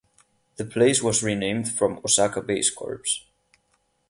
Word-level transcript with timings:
The 0.55 0.65
place 0.65 1.03
was 1.03 1.21
renamed 1.21 1.71
from 1.71 1.99
Osaka 2.03 2.41
Base 2.41 2.71
Corps. 2.71 3.05